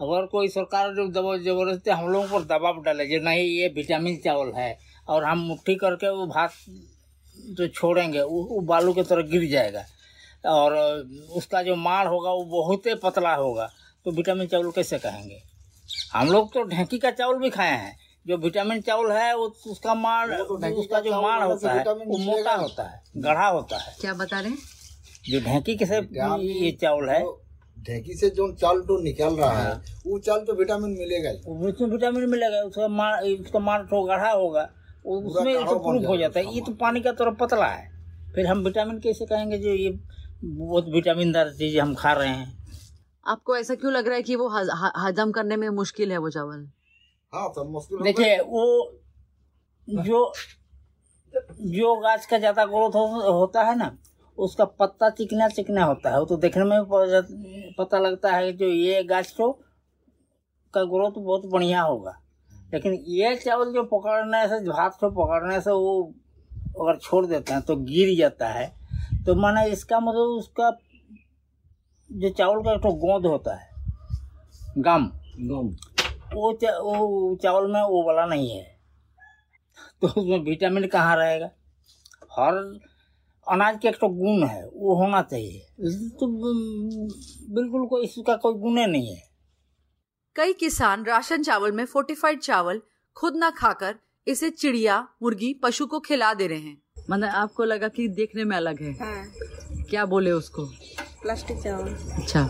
अगर 0.00 0.26
कोई 0.26 0.48
सरकार 0.48 0.94
जो 0.94 1.06
दबाव 1.10 1.38
ज़बरदस्ती 1.38 1.90
हम 1.90 2.08
लोगों 2.08 2.28
पर 2.28 2.44
दबाव 2.46 2.82
डाले 2.82 3.06
जो 3.06 3.22
नहीं 3.24 3.48
ये 3.48 3.68
विटामिन 3.76 4.16
चावल 4.24 4.52
है 4.56 4.78
और 5.08 5.24
हम 5.24 5.38
मुट्ठी 5.40 5.74
करके 5.76 6.08
वो 6.10 6.26
भात 6.26 6.52
जो 7.36 7.68
छोड़ेंगे 7.68 8.22
वो, 8.22 8.42
वो 8.44 8.60
बालू 8.62 8.92
की 8.92 9.02
तरह 9.02 9.22
गिर 9.28 9.48
जाएगा। 9.50 9.84
और 10.46 10.74
उसका 11.32 11.62
जो 11.62 11.76
माड़ 11.76 12.06
होगा 12.06 12.30
वो 12.30 12.44
बहुत 12.46 12.86
ही 12.86 12.94
पतला 13.02 13.34
होगा। 13.34 13.70
तो 14.06 14.10
विटामिन 14.12 14.46
चावल 14.46 14.70
कैसे 14.70 14.98
कहेंगे 14.98 15.42
हम 16.12 16.30
लोग 16.32 16.52
तो 16.54 16.62
ढेंकी 16.66 16.98
का 16.98 17.10
चावल 17.12 17.38
भी 17.38 17.50
खाए 17.50 17.76
हैं। 17.76 17.96
जो 18.26 18.36
विटामिन 18.38 18.80
चावल 18.80 19.10
है 19.12 19.34
वो 19.36 19.44
उसका 19.70 19.94
माड़ 19.94 20.30
उसका 20.30 21.00
जो 21.00 21.20
माड़ 21.22 21.42
होता 21.42 21.72
है 21.72 21.84
वो 21.84 22.18
मोटा 22.18 22.54
होता 22.54 22.82
है 22.84 23.02
गढ़ा 23.18 23.46
होता 23.48 23.76
है। 23.78 23.94
क्या 24.00 24.14
बता 24.14 24.40
रहे 24.40 24.50
हैं? 24.50 24.58
जो 25.24 25.40
ढेंकी 25.40 25.76
के 25.76 25.86
से 25.86 25.96
ये 25.96 26.70
चावल 26.82 27.08
है। 27.08 27.20
ढेंकी 27.76 28.14
से 28.14 28.30
जो 28.30 28.50
चाल 28.54 28.80
तो 28.82 29.00
निकल 29.02 29.36
रहा 29.36 29.58
है 29.58 29.74
वो 30.06 30.18
चाल 30.20 30.40
तो 30.40 30.54
विटामिन 30.54 30.96
मिलेगा 30.98 31.30
उसमें 31.66 31.88
विटामिन 31.88 32.28
मिलेगा 32.30 32.62
उसका 32.62 32.88
माड़ 32.90 33.24
उसका 33.24 33.58
माड़ 33.60 33.80
तो 33.84 34.02
गढ़ा 34.04 34.30
होगा 34.30 34.68
उसमें 35.06 35.54
तो 35.56 35.78
प्रूफ 35.80 36.08
हो 36.08 36.16
जाता 36.16 36.40
है। 36.40 36.54
ये 36.54 36.60
तो 36.60 36.72
पानी 36.76 37.00
का 37.00 37.12
तरह 37.12 37.30
पतला 37.40 37.66
है। 37.66 37.84
फिर 38.34 38.46
हम 38.46 38.64
विटामिन 38.64 38.98
कैसे 39.00 39.26
कहेंगे 39.26 39.58
जो 39.58 39.70
ये 39.70 39.90
बहुत 40.44 40.88
विटामिनदार 40.94 41.50
चीज़ें 41.52 41.80
हम 41.80 41.94
खा 41.94 42.12
रहे 42.12 42.28
हैं? 42.28 42.52
आपको 43.26 43.56
ऐसा 43.56 43.74
क्यों 43.74 43.92
लग 43.92 44.06
रहा 44.06 44.16
है 44.16 44.22
कि 44.22 44.36
वो 44.36 44.48
हजम 44.98 45.30
करने 45.32 45.56
में 45.56 45.68
मुश्किल 45.76 46.12
है 46.12 46.18
वो 46.18 46.30
चावल? 46.30 46.66
हाँ 47.36 47.48
सब 47.56 47.70
मुश्किल 47.70 48.02
देखिए 48.02 48.38
वो 48.40 48.64
जो 49.88 50.32
जो 51.34 51.94
गाछ 51.96 52.26
का 52.26 52.38
ज़्यादा 52.38 52.64
ग्रोथ 52.66 52.94
हो, 52.94 53.32
होता 53.32 53.62
है 53.62 53.76
ना 53.78 53.96
उसका 54.38 54.64
पत्ता 54.80 55.08
चिकना 55.10 55.48
चिकना 55.48 55.84
होता 55.84 56.10
है। 56.10 56.18
वो 56.18 56.24
तो 56.24 56.36
देखने 56.36 56.64
में 56.64 56.82
भी 56.82 57.74
पता 57.78 57.98
लगता 57.98 58.32
है 58.32 58.52
जो 58.52 58.66
ये 58.66 59.02
गाछ 59.04 59.34
तो 59.38 59.50
का 60.74 60.82
ग्रोथ 60.84 61.12
बहुत 61.18 61.46
बढ़िया 61.46 61.82
होगा। 61.82 62.14
लेकिन 62.72 62.94
ये 63.08 63.34
चावल 63.36 63.72
जो 63.72 63.82
पकड़ने 63.84 64.46
से 64.48 64.58
भात 64.68 64.96
को 65.00 65.10
पकड़ने 65.12 65.60
से 65.60 65.70
वो 65.72 66.02
अगर 66.80 66.98
छोड़ 66.98 67.24
देते 67.26 67.52
हैं 67.52 67.62
तो 67.62 67.76
गिर 67.76 68.16
जाता 68.18 68.48
है। 68.48 68.66
तो 69.26 69.34
माने 69.34 69.66
इसका 69.70 70.00
मतलब 70.00 70.38
उसका 70.38 70.70
जो 72.10 72.30
चावल 72.30 72.62
का 72.64 72.72
एक 72.72 72.80
तो 72.80 72.92
गोंद 72.96 73.26
होता 73.26 73.54
है। 73.54 73.68
गम। 74.78 75.10
गम। 75.40 75.74
वो 76.34 76.52
चा, 76.52 76.70
वो 76.78 77.38
चावल 77.42 77.70
में 77.72 77.80
वो 77.82 78.02
वाला 78.06 78.26
नहीं 78.26 78.50
है। 78.50 78.64
तो 80.02 80.08
उसमें 80.08 80.38
विटामिन 80.38 80.86
कहाँ 80.86 81.16
रहेगा? 81.16 81.50
हर 82.32 82.54
अनाज 83.46 83.78
के 83.82 83.88
एक 83.88 83.94
तो 83.94 84.08
गुण 84.08 84.46
है 84.46 84.66
वो 84.66 84.94
होना 84.94 85.22
चाहिए। 85.22 85.60
तो 86.10 86.26
बिल्कुल 87.54 87.86
कोई 87.86 88.04
इसका 88.04 88.36
कोई 88.36 88.54
गुण 88.54 88.78
ही 88.78 88.86
नहीं 88.86 89.14
है। 89.14 89.22
कई 90.36 90.52
किसान 90.52 91.04
राशन 91.04 91.42
चावल 91.42 91.72
में 91.72 91.84
फोर्टिफाइड 91.84 92.40
चावल 92.40 92.82
खुद 93.16 93.36
ना 93.36 93.50
खाकर 93.50 93.94
इसे 94.28 94.50
चिड़िया 94.50 95.08
मुर्गी 95.22 95.52
पशु 95.54 95.86
को 95.86 96.00
खिला 96.00 96.34
दे 96.34 96.46
रहे 96.46 96.58
हैं। 96.58 96.82
मतलब 97.10 97.28
आपको 97.28 97.64
लगा 97.64 97.88
कि 97.88 98.08
देखने 98.08 98.44
में 98.44 98.56
अलग 98.56 98.82
है। 98.82 98.92
हाँ। 98.92 99.32
क्या 99.90 100.04
बोले 100.04 100.30
उसको? 100.30 100.66
प्लास्टिक 101.25 101.57
चावल 101.59 101.93
अच्छा 102.17 102.43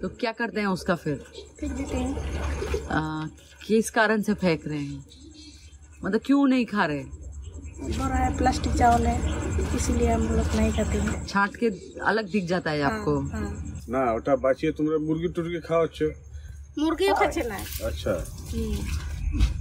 तो 0.00 0.08
क्या 0.20 0.32
करते 0.32 0.60
हैं 0.60 0.66
उसका 0.68 0.94
फिर 0.96 1.16
फेंक 1.60 1.72
देते 1.72 1.96
हैं 1.96 2.86
आ, 2.90 3.26
किस 3.66 3.90
कारण 3.90 4.22
से 4.22 4.34
फेंक 4.36 4.66
रहे 4.66 4.78
हैं 4.80 5.04
मतलब 6.02 6.20
क्यों 6.26 6.46
नहीं 6.48 6.66
खा 6.66 6.84
रहे 6.86 7.02
बोल 7.78 8.08
रहा 8.08 8.18
है 8.18 8.36
प्लास्टिक 8.36 8.72
चावल 8.74 9.06
है 9.06 9.16
इसीलिए 9.76 10.10
हम 10.10 10.22
लोग 10.30 10.54
नहीं 10.56 10.72
खाते 10.72 10.98
हैं 11.00 11.24
छांट 11.26 11.56
के 11.56 11.70
अलग 12.04 12.30
दिख 12.30 12.44
जाता 12.46 12.70
है 12.70 12.82
आपको 12.84 13.14
हाँ 13.32 13.50
না 13.90 14.00
ওটা 14.14 14.32
বাঁচিয়ে 14.44 14.70
তোমরা 14.78 14.96
মুরগি 15.02 15.28
টুরগি 15.34 15.60
খাওয়াচ্ছ 15.66 15.98
মুরগিও 16.78 17.12
খাচ্ছে 17.20 17.42
না 17.50 17.58
আচ্ছা 17.88 18.12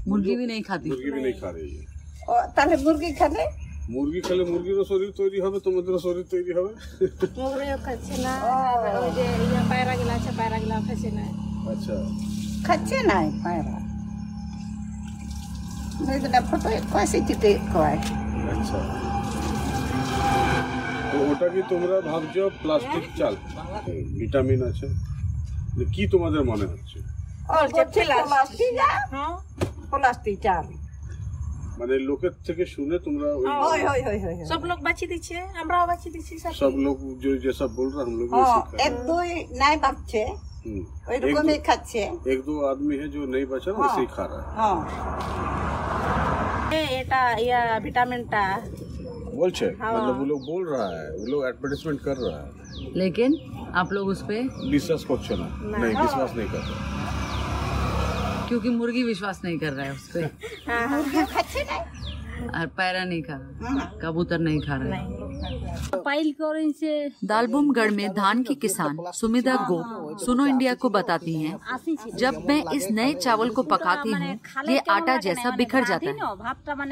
मुर्गी 0.06 0.34
भी 0.36 0.46
नहीं 0.46 0.64
खाती 0.64 0.88
মুরগি 0.92 1.12
भी 1.12 1.22
नहीं 1.22 1.36
खा 1.42 1.50
रही 1.52 1.70
है 1.72 1.84
ও, 2.28 2.34
তাহলে 2.56 2.76
মুরগি 2.86 3.12
খালে 3.20 3.44
মুরগি 3.93 4.21
খেলে 4.27 4.43
মুরগিরও 4.51 4.85
শরীর 4.93 5.11
তৈরি 5.21 5.39
হবে 5.45 5.59
তোমাদেরও 5.67 6.01
শরীর 6.07 6.27
তৈরি 6.33 6.53
হবে। 6.59 6.73
মুরগিও 7.39 7.79
খাচ্ছে 7.87 8.15
না 8.25 8.33
ওই 8.99 9.11
যে 9.17 9.25
ইয়ে 9.45 9.63
পায়রা 9.71 9.95
গুলা 10.01 10.15
আছে 10.19 10.31
পায়রা 10.39 10.59
গুলা 10.63 10.77
খাচ্ছে 10.89 11.11
না। 11.19 11.25
আচ্ছা। 11.73 11.95
খাচ্ছে 12.67 12.97
না 13.11 13.19
পায়রা। 13.45 13.77
দুইটা 16.07 16.41
ফটো 16.49 16.69
কয়েছে 16.93 17.19
চিটে 17.29 17.51
কয় 17.75 17.99
আচ্ছা। 18.53 18.79
তো 21.11 21.17
ওটা 21.31 21.47
কি 21.55 21.61
তোমরা 21.71 21.97
ভাবছ 22.11 22.35
প্লাস্টিক 22.63 23.05
চাল? 23.19 23.35
ভিটামিন 24.19 24.61
আছে। 24.71 24.87
কি 25.95 26.03
তোমাদের 26.13 26.43
মনে 26.51 26.67
হচ্ছে? 26.73 26.99
প্লাস্টিক। 28.27 28.75
হ্যাঁ। 29.13 29.35
প্লাস্টিক 29.93 30.37
চাল। 30.47 30.65
মানে 31.81 31.95
লোকের 32.09 32.35
থেকে 32.47 32.65
শুনে 32.75 32.97
তোমরা 33.07 33.29
ওই 33.69 33.81
হই 33.87 34.01
হই 34.09 34.19
হই 34.25 34.35
সব 34.53 34.61
লোক 34.71 34.79
বাঁচি 34.87 35.05
দিচ্ছে 35.13 35.37
আমরাও 35.63 35.85
বাঁচি 35.91 36.09
দিচ্ছি 36.15 36.35
সব 36.45 36.53
সব 36.63 36.73
লোক 36.87 36.97
যে 37.23 37.31
जैसा 37.45 37.67
बोल 37.79 37.89
रहा 37.95 38.03
हम 38.07 38.15
लोग 38.21 38.29
हम्म। 38.35 38.79
एक 38.87 38.95
दो 39.09 39.17
नहीं 39.61 39.77
बचे 39.85 40.25
ওই 41.11 41.17
রকম 41.23 41.47
ही 41.51 41.59
খাচ্ছে 41.69 42.03
एक 42.33 42.41
दो 42.49 42.55
आदमी 42.71 42.95
है 43.03 43.07
जो 43.15 43.21
नहीं 43.35 43.47
बचा 43.53 43.71
वैसे 43.79 44.01
ही 44.01 44.09
खा 44.17 44.25
रहा 44.31 44.41
है। 44.43 44.51
हाँ। 44.59 44.79
এটা 47.01 47.21
ইয়া 47.45 47.61
ভিটামিনটা 47.87 48.43
बोलছে 49.39 49.67
मतलब 49.87 50.15
वो 50.21 50.25
लोग 50.33 50.41
बोल 50.51 50.63
रहा 50.73 50.89
है 50.97 51.07
वो 51.21 51.27
लोग 51.33 51.41
एडवर्टाइजमेंट 51.51 51.99
कर 52.07 52.17
रहा 52.25 52.41
है। 52.45 52.51
लेकिन 53.01 53.31
आप 53.81 53.89
लोग 53.97 54.05
उस 54.15 54.21
पे 54.29 54.37
विश्वास 54.75 55.03
করছো 55.11 55.33
না 55.41 55.49
नहीं 55.73 55.95
विश्वास 56.05 56.31
नहीं 56.39 56.49
करते। 56.55 57.00
क्योंकि 58.51 58.71
मुर्गी 58.71 59.03
विश्वास 59.05 59.41
नहीं 59.45 59.59
कर 59.59 59.73
रहा 59.73 59.87
है 59.87 59.93
उस 59.93 60.09
पर 60.09 60.23
और 62.51 62.67
पैरा 62.77 63.05
नहीं 63.05 63.23
खा 63.23 63.35
रहा। 63.35 63.69
हाँ। 63.69 63.99
कबूतर 64.03 64.39
नहीं 64.39 64.61
खा 64.61 64.77
रहा 64.77 64.97
है। 64.97 65.03
दालभूमगढ़ 67.25 67.91
में 67.91 68.09
धान 68.15 68.43
की 68.43 68.55
किसान 68.55 68.97
सुमिदा 69.15 69.55
गो 69.69 69.79
सुनो 70.25 70.47
इंडिया 70.47 70.75
को 70.75 70.91
बताती 70.91 71.35
हैं 71.43 71.55
जब 72.17 72.35
मैं 72.49 72.63
इस 72.75 72.87
नए 72.91 73.13
चावल 73.15 73.51
को 73.51 73.63
पकाती 73.73 74.13
हूँ 74.13 74.39
ये 74.69 74.79
आटा 74.91 75.17
जैसा 75.19 75.51
बिखर 75.57 75.85
जाता 75.85 76.11
है। 76.11 76.15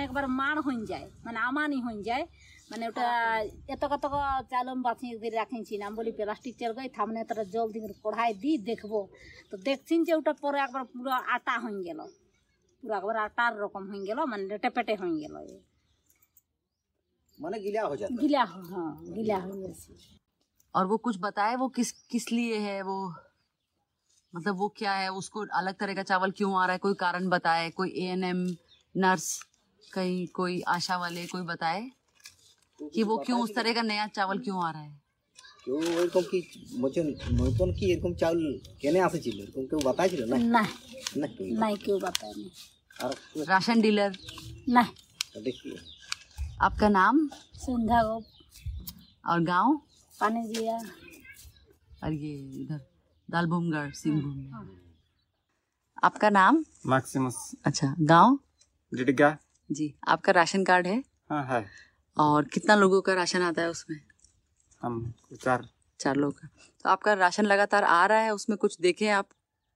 एक 0.00 0.12
बार 0.12 0.27
मार 0.27 0.57
हो 0.59 0.73
जाए 0.85 1.07
मन 1.27 1.37
आमानी 1.37 1.81
हुई 1.81 2.03
जाए 2.03 2.27
মানে 2.72 2.84
একবার 2.84 2.84
মার 2.84 2.84
হয়ে 2.84 2.84
যায় 2.84 2.84
মানে 2.84 2.84
আমানি 2.84 2.84
হয়ে 2.84 2.84
যায় 2.84 2.84
মানে 2.84 2.84
ওটা 2.88 3.08
এত 3.74 3.84
কত 3.92 4.06
চাল 4.51 4.65
আমি 4.70 4.82
বাঁচিয়ে 4.82 5.15
দিয়ে 5.18 5.34
রাখেছি 5.36 5.74
না 5.77 5.86
আমি 5.88 5.96
বলি 5.96 6.12
প্লাস্টিক 6.20 6.56
চাল 6.60 6.72
গাই 6.74 6.89
থামনে 6.98 7.22
তোরা 7.30 7.44
জল 7.53 7.68
দিয়ে 7.74 7.88
কড়াই 8.03 8.32
দিই 8.34 8.58
দেখবো 8.70 9.00
তো 9.50 9.56
দেখছিন 9.68 10.00
যে 10.03 10.12
ওটা 10.15 10.34
পরে 10.44 10.58
একবার 10.60 10.84
পুরো 10.94 11.12
আটা 11.36 11.56
হয়ে 11.63 11.82
গেল 11.88 12.00
পুরো 12.84 12.94
একবার 12.96 13.15
আটার 13.27 13.53
রকম 13.63 13.84
হয়ে 13.92 14.03
গেল 14.10 14.20
মানে 14.32 14.44
রেটে 14.51 14.70
পেটে 14.75 14.94
হয়ে 15.01 15.18
গেল 15.24 15.36
মানে 17.39 17.58
গিলা 17.65 17.82
हो 17.84 17.96
जाता 17.96 18.15
গিলা 18.24 18.44
হ- 18.46 18.65
হ্যাঁ 18.72 18.94
গিলা 19.18 19.38
হয়ে 19.46 19.60
গেছে 19.63 19.92
और 20.75 20.86
वो 20.88 20.96
कुछ 20.98 21.15
बताए 21.20 21.53
वो 21.56 21.68
किस 21.70 21.89
किस 22.12 22.25
लिए 22.32 22.58
है 22.60 22.77
वो 22.82 22.98
मतलब 24.34 24.56
वो 24.58 24.68
क्या 24.80 24.94
है 24.94 25.10
उसको 25.12 25.39
अलग 25.60 25.75
तरह 25.82 25.94
का 25.94 26.03
चावल 26.03 26.32
क्यों 26.32 26.51
आ 26.53 26.63
रहा 26.65 26.74
है 26.74 26.80
कोई 26.80 26.96
कारण 26.96 27.24
बताए 27.30 27.65
कोई 27.80 27.89
ए 27.96 28.06
एन 28.13 28.24
एम 28.24 28.39
नर्स 28.96 29.27
कहीं 29.94 30.25
कोई 30.39 30.62
आशा 30.68 30.98
वाले 30.98 31.25
कोई 31.27 31.42
बताए 31.44 31.82
कि 32.94 33.03
वो 33.03 33.18
क्यों 33.25 33.39
उस 33.44 33.56
तरह 33.56 33.74
का 33.74 33.82
नया 33.84 34.08
चावल 34.10 34.38
क्यों 34.39 34.60
आ 34.63 34.70
रहा 34.72 34.84
है 34.84 34.92
কেউ 35.65 35.77
এরকম 35.94 36.24
কি 36.32 36.39
বলছেন 36.82 37.06
নতুন 37.36 37.70
কি 37.77 37.86
এরকম 37.94 38.13
চাউল 38.22 38.39
কেনে 38.82 39.00
আসেছিল 39.08 39.36
এরকম 39.44 39.63
কেউ 39.70 39.80
বাতাইছিল 39.86 40.22
না 40.32 40.38
না 40.56 40.63
না 41.20 41.27
কেউ 41.36 41.46
নাই 41.62 41.74
কেউ 41.86 41.98
বাতায়নি 42.06 42.48
আর 42.98 43.12
राशन 43.51 43.77
डीलर 43.86 44.12
না 44.75 44.84
দেখি 45.46 45.70
आपका 46.60 46.88
नाम 46.92 47.15
সন্ধ্যা 47.63 48.00
গো 48.08 48.18
और 49.24 49.39
गांव 49.44 49.68
পানি 50.15 50.42
দিয়া 50.51 50.77
और 52.01 52.12
ये 52.15 52.34
इधर 52.62 52.80
दालभूमगढ़ 53.30 53.92
सिंहभूम 53.94 54.38
आपका 56.03 56.30
नाम 56.32 56.53
मैक्सिमस 56.88 57.38
अच्छा 57.65 57.88
गांव 58.12 58.30
डिडगा 58.92 59.30
जी 59.70 59.88
आपका 60.13 60.32
राशन 60.34 60.63
कार्ड 60.65 60.88
है 60.88 60.98
हाँ 61.30 61.44
है 61.51 61.62
और 62.21 62.45
कितना 62.45 62.75
लोगों 62.75 63.01
का 63.01 63.15
राशन 63.15 63.43
आता 63.43 63.63
है 63.63 63.71
उसमें? 63.71 64.01
हम 64.83 65.15
चार। 65.43 65.69
चार 66.01 66.17
लोग 66.17 66.33
का। 66.33 66.49
तो 66.85 66.91
आपका 66.91 67.13
राशन 67.13 67.45
लगातार 67.45 67.85
आ 67.85 68.07
रहा 68.07 68.19
है? 68.19 68.35
उसमें 68.35 68.59
कुछ 68.59 68.81
देखे 68.81 69.09
आप? 69.09 69.29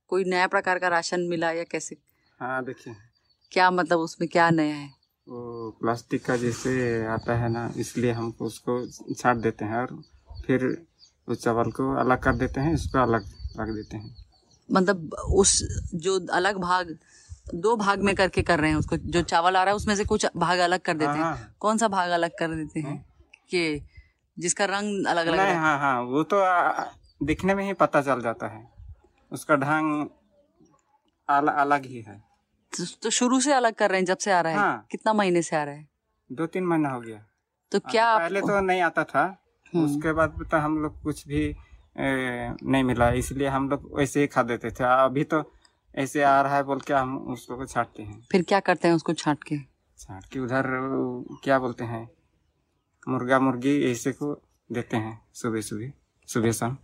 कोई 0.08 0.24
नया 0.24 0.46
प्रकार 0.46 0.78
का 0.78 0.88
राशन 0.88 1.20
मिला 1.20 1.50
या 1.50 1.64
कैसे? 1.64 1.96
हाँ 2.40 2.64
देखिए। 2.64 2.94
क्या 3.52 3.70
मतलब 3.70 3.98
उसमें 3.98 4.28
क्या 4.28 4.50
नया 4.50 4.74
है? 4.74 4.90
वो 5.28 5.70
प्लास्टिक 5.80 6.24
का 6.24 6.36
जैसे 6.36 7.06
आता 7.06 7.36
है 7.36 7.48
ना 7.48 7.72
इसलिए 7.76 8.12
हम 8.12 8.34
उसको 8.40 8.86
छाट 9.14 9.36
देते 9.36 9.64
हैं 9.64 9.76
और 9.76 10.02
फिर 10.46 10.86
उस 11.28 11.42
चावल 11.42 11.70
को 11.70 11.94
अलग 11.94 12.22
कर 12.22 12.36
देते 12.36 12.60
हैं 12.60 12.74
इसको 12.74 12.98
अलग 12.98 13.24
रख 13.60 13.68
देते 13.68 13.96
हैं। 13.96 14.16
मतलब 14.70 15.14
उस 15.14 15.62
जो 15.94 16.26
अलग 16.26 16.56
भाग 16.56 16.98
दो 17.54 17.76
भाग 17.76 18.02
में 18.02 18.14
करके 18.14 18.42
कर 18.42 18.60
रहे 18.60 18.70
हैं 18.70 18.76
उसको। 18.76 18.96
जो 18.96 19.22
चावल 19.22 19.56
आ 19.56 19.62
रहा 19.62 19.70
है 19.70 19.76
उसमें 19.76 19.96
से 19.96 20.04
कुछ 20.04 20.26
भाग 20.36 20.58
अलग 20.58 20.80
कर 20.80 20.94
देते 20.94 21.06
हाँ, 21.06 21.16
हैं 21.16 21.22
हाँ। 21.22 21.56
कौन 21.60 21.78
सा 21.78 21.88
भाग 21.88 22.10
अलग 22.10 22.30
कर 22.30 22.54
देते 22.54 22.80
हैं? 22.80 23.06
कि 23.50 23.86
जिसका 24.38 24.64
रंग 24.64 25.06
अलग 25.06 25.26
अलग 25.26 25.36
नहीं 25.36 25.46
है? 25.46 25.56
हाँ 25.56 25.78
हाँ 25.78 26.02
वो 26.02 26.22
तो 26.22 26.40
आ, 26.40 26.84
दिखने 27.22 27.54
में 27.54 27.64
ही 27.64 27.72
पता 27.72 28.02
चल 28.02 28.22
जाता 28.22 28.46
है। 28.46 28.70
उसका 29.32 29.56
ढंग 29.56 30.06
अलग 31.28 31.54
अलग 31.54 31.86
ही 31.86 32.00
है। 32.00 32.24
तो, 32.78 32.84
तो 33.02 33.10
शुरू 33.10 33.40
से 33.40 33.52
अलग 33.52 33.74
कर 33.74 33.90
रहे 33.90 33.98
हैं 34.00 34.04
जब 34.04 34.16
से 34.16 34.32
आ 34.32 34.40
रहा 34.40 34.52
है? 34.52 34.58
हाँ। 34.58 34.86
कितना 34.90 35.12
महीने 35.12 35.42
से 35.42 35.56
आ 35.56 35.64
रहा 35.64 35.74
है? 35.74 35.88
दो 36.32 36.46
तीन 36.46 36.64
महीना 36.64 36.88
हो 36.90 37.00
गया। 37.00 37.26
तो 37.72 37.80
क्या 37.80 38.06
आप- 38.06 38.24
पहले 38.24 38.40
तो 38.40 38.60
नहीं 38.60 38.80
आता 38.80 39.04
था। 39.04 39.42
हम्म। 39.74 39.84
उसके 39.84 40.12
बाद 40.12 40.48
तो 40.50 40.56
हम 40.56 40.78
लोग 40.78 41.02
कुछ 41.02 41.28
भी 41.28 41.56
ए, 41.96 42.54
नहीं 42.62 42.84
मिला। 42.84 43.10
इसलिए 43.10 43.48
हम 43.48 43.68
लोग 43.68 43.90
वैसे 43.98 44.20
ही 44.20 44.26
खा 44.26 44.42
देते 44.42 44.70
थे। 44.70 44.84
अभी 44.84 45.24
तो 45.24 45.52
ऐसे 45.94 46.22
आ 46.22 46.40
रहा 46.42 46.56
है 46.56 46.62
बोल 46.62 46.80
के 46.80 46.94
हम 46.94 47.16
उसको 47.32 47.66
छाटते 47.66 48.02
हैं। 48.02 48.20
फिर 48.32 48.42
क्या 48.42 48.60
करते 48.60 48.88
हैं 48.88 48.94
उसको 48.94 49.12
छाट 49.14 49.44
के? 49.44 49.58
छाट 49.98 50.24
के 50.24 50.40
उधर 50.40 50.64
क्या 51.44 51.58
बोलते 51.58 51.84
हैं? 51.84 52.08
मुर्गा 53.08 53.38
मुर्गी 53.38 53.74
ऐसे 53.90 54.12
को 54.12 54.32
देते 54.70 54.96
हैं 54.96 55.20
सुबह 55.34 55.60
सुबह 55.60 55.92
सुबह 56.28 56.52
शाम। 56.52 56.76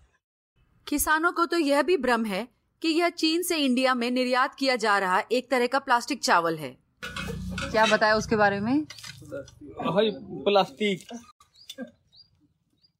किसानों 0.86 1.32
को 1.32 1.46
तो 1.46 1.58
यह 1.58 1.82
भी 1.82 1.96
भ्रम 1.96 2.24
है 2.24 2.46
कि 2.82 2.88
यह 2.88 3.08
चीन 3.08 3.42
से 3.42 3.56
इंडिया 3.56 3.94
में 3.94 4.10
निर्यात 4.10 4.54
किया 4.54 4.76
जा 4.76 4.98
रहा 4.98 5.22
एक 5.32 5.50
तरह 5.50 5.66
का 5.66 5.78
प्लास्टिक 5.78 6.22
चावल 6.22 6.58
है। 6.58 6.76
क्या 7.04 7.86
बताया 7.86 8.14
उसके 8.14 8.36
बारे 8.36 8.60
में? 8.60 8.84
प्लास्टिक। 9.80 11.08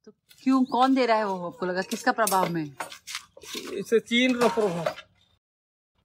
तो 0.05 0.11
क्यों 0.43 0.63
कौन 0.65 0.95
दे 0.95 1.05
रहा 1.05 1.17
है 1.17 1.25
वो 1.25 1.47
आपको 1.47 1.65
लगा? 1.65 1.81
किसका 1.81 2.11
प्रभाव 2.11 2.49
में? 2.49 2.63
इसे 3.73 3.99
चीन 3.99 4.39
का 4.39 4.47
प्रभाव। 4.47 4.93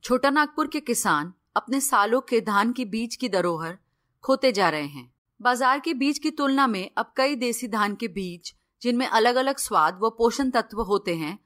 छोटा 0.05 0.31
नागपुर 0.31 0.67
के 0.67 0.81
किसान 0.81 1.33
अपने 1.57 1.81
सालों 1.81 2.21
के 2.21 2.41
धान 2.41 2.73
की 2.73 2.85
बीज 2.85 3.15
की 3.17 3.29
धरोहर 3.29 3.77
खोते 4.25 4.51
जा 4.53 4.69
रहे 4.69 4.87
हैं। 4.87 5.05
बाज़ार 5.41 5.81
के 5.81 5.95
बीज 5.95 6.19
की 6.19 6.31
तुलना 6.31 6.67
में 6.67 6.91
अब 6.99 7.13
कई 7.17 7.37
देसी 7.37 7.69
धान 7.69 7.95
के 7.95 8.09
बीज 8.09 8.53
जिनमें 8.83 9.07
अलग 9.09 9.37
अलग 9.37 9.59
स्वाद 9.59 9.99
व 10.03 10.11
पोषण 10.19 10.51
तत्व 10.51 10.83
होते 10.83 11.15
हैं 11.17 11.39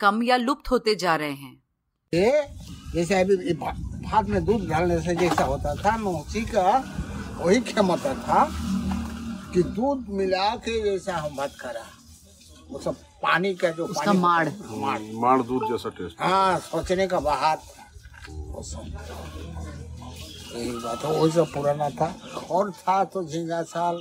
कम 0.00 0.22
या 0.22 0.36
लुप्त 0.36 0.70
होते 0.70 0.94
जा 0.94 1.16
रहे 1.16 1.32
हैं। 1.32 1.52
ये 2.12 2.42
जैसे 2.94 3.20
अभी 3.20 3.52
भात 3.54 4.28
में 4.28 4.44
दूध 4.44 4.68
डालने 4.68 5.00
से 5.00 5.16
जैसा 5.16 5.44
होता 5.44 5.74
था 5.74 5.96
मौसी 5.98 6.44
का 6.46 6.66
वही 7.38 7.60
क्षमता 7.62 8.14
था 8.24 8.48
कि 9.54 9.62
दूध 9.76 10.08
मिला 10.18 10.48
के 10.58 10.82
जैसा 10.82 11.16
हम 11.16 11.36
भात 11.36 11.56
खा 11.60 11.70
रहा 11.70 11.90
वो 12.70 12.78
सब 12.80 13.04
पानी 13.22 13.54
का 13.54 13.70
जो 13.70 13.86
उसका 13.86 14.04
पानी 14.04 14.18
माड़। 14.18 14.48
माड़। 14.48 15.00
माड़ 15.14 15.40
दूध 15.42 15.70
जैसा 15.70 15.88
टेस्ट। 15.98 16.22
हाँ 16.22 16.58
सोचने 16.62 17.06
का 17.06 17.20
सब 17.20 17.74
यही 20.54 20.70
बात 20.72 21.04
है। 21.04 21.10
वही 21.12 21.32
सब 21.32 21.52
पुराना 21.52 21.88
था 21.90 22.06
और 22.50 22.70
था 22.72 23.04
तो 23.04 23.24
झींगा 23.24 23.62
साल 23.64 23.98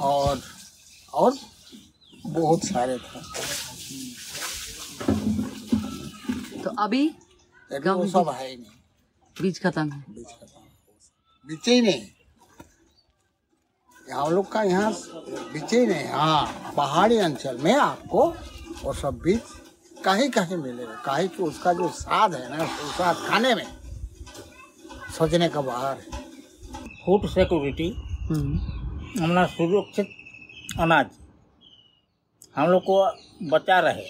और 0.00 0.40
और 1.12 1.32
बहुत 2.26 2.64
सारे 2.64 2.96
थे। 2.98 3.20
तो 6.62 6.70
अभी 6.78 7.06
वो 7.70 8.06
सब 8.08 8.28
है 8.30 8.48
ही 8.48 8.56
नहीं। 8.56 8.70
बीज 9.36 9.60
खत्म 9.62 9.90
है। 9.90 10.04
बीच 10.10 10.26
खत्म 10.26 10.60
बीचे 11.46 11.74
ही। 11.74 11.80
नहीं। 11.80 12.02
हम 14.06 14.32
लोग 14.32 14.50
का 14.52 14.62
यहाँ 14.62 14.92
बीचे 15.52 15.80
ही 15.80 15.86
नहीं। 15.86 16.06
हाँ 16.08 16.72
पहाड़ी 16.76 17.18
अंचल 17.18 17.58
में 17.58 17.74
आपको 17.74 18.22
और 18.84 18.94
सब 18.96 19.18
बीज 19.24 19.40
कहीं 20.04 20.28
कहीं 20.30 20.56
मिलेगा? 20.56 20.94
कहीं 21.04 21.28
कि 21.28 21.42
उसका 21.42 21.72
जो 21.72 21.88
स्वाद 21.90 22.34
है 22.34 22.48
ना 22.50 22.62
वो 22.62 22.90
स्वाद 22.92 23.16
खाने 23.28 23.54
में 23.54 23.66
सोचने 25.12 25.48
का 25.48 25.60
बाहर 25.60 25.96
है। 25.96 26.20
फ़ूड 27.04 27.26
सिक्योरिटी 27.28 27.88
हमारा 29.18 29.46
सुरक्षित 29.48 30.08
अनाज 30.80 31.06
हम 32.56 32.68
लोग 32.70 32.82
को 32.82 33.04
बचा 33.50 33.78
रहे। 33.80 34.04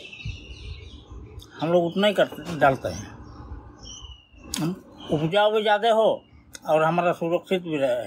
हम 1.60 1.72
लोग 1.72 1.84
उतना 1.86 2.06
ही 2.06 2.14
कर 2.14 2.56
डालते 2.60 2.88
हैं। 2.88 3.06
हम 4.60 4.74
उपजाऊ 5.12 5.50
भी 5.52 5.62
ज़्यादा 5.62 5.92
हो 5.92 6.08
और 6.68 6.82
हमारा 6.84 7.12
सुरक्षित 7.12 7.62
भी 7.62 7.76
रहे। 7.76 8.06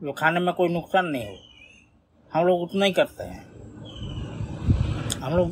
जो 0.00 0.12
खाने 0.12 0.40
में 0.40 0.52
कोई 0.54 0.68
नुकसान 0.68 1.06
नहीं 1.06 1.26
हो 1.26 1.36
हम 2.32 2.46
लोग 2.46 2.62
उतना 2.62 2.84
ही 2.84 2.92
करते 2.92 3.24
हैं। 3.24 3.42
हम 5.20 5.36
लोग 5.36 5.48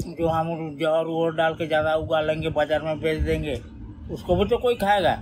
जो 0.00 0.28
हम 0.28 0.76
जौर 0.78 1.06
वोर 1.06 1.34
डाल 1.36 1.54
के 1.54 1.66
ज़्यादा 1.66 1.94
उगा 1.96 2.20
लेंगे 2.20 2.50
बाज़ार 2.50 2.82
में 2.82 3.00
बेच 3.00 3.20
देंगे 3.22 3.54
उसको 4.12 4.36
भी 4.36 4.44
तो 4.44 4.58
कोई 4.58 4.74
खाएगा। 4.76 5.12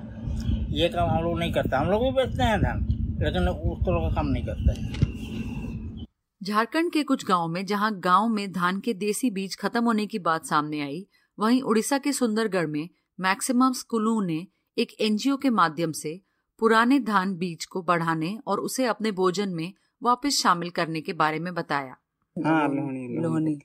ये 0.70 0.88
काम 0.88 1.08
हम 1.10 1.22
लोग 1.24 1.38
नहीं 1.38 1.52
करते। 1.52 1.76
हम 1.76 1.90
लोग 1.90 2.02
भी 2.02 2.10
बेचते 2.12 2.42
हैं 2.42 2.60
धान 2.62 2.86
लेकिन 3.22 3.48
उस 3.48 3.78
तरह 3.80 4.00
का 4.00 4.14
काम 4.14 4.26
नहीं 4.26 4.44
करते 4.46 4.72
हैं। 4.72 6.06
झारखंड 6.40 6.92
के 6.92 7.02
कुछ 7.02 7.24
गाँव 7.26 7.48
में 7.48 7.64
जहाँ 7.66 7.92
गाँव 8.00 8.28
में 8.28 8.50
धान 8.52 8.80
के 8.80 8.94
देसी 8.96 9.30
बीज 9.30 9.56
खत्म 9.56 9.84
होने 9.84 10.06
की 10.06 10.18
बात 10.20 10.46
सामने 10.46 10.80
आई 10.80 11.06
वहीं 11.38 11.60
उड़ीसा 11.62 11.98
के 11.98 12.12
सुंदरगढ़ 12.12 12.66
में 12.66 12.88
मैक्सिमम 13.18 13.72
स्कूलों 13.72 14.20
ने 14.22 14.46
एक 14.76 15.00
एनजीओ 15.00 15.36
के 15.36 15.50
माध्यम 15.52 15.92
से 15.92 16.20
पुराने 16.60 16.98
धान 17.00 17.34
बीज 17.36 17.64
को 17.64 17.82
बढ़ाने 17.82 18.36
और 18.46 18.60
उसे 18.60 18.86
अपने 18.86 19.10
भोजन 19.12 19.48
में 19.48 19.72
वापस 20.02 20.40
शामिल 20.42 20.70
करने 20.70 21.00
के 21.00 21.12
बारे 21.14 21.38
में 21.38 21.52
बताया। 21.54 21.96
हाँ 22.36 22.68
लोहनी। 22.68 23.20
लोहनी। 23.22 23.58